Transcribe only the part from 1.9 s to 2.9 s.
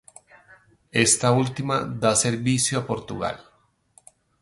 da servicio a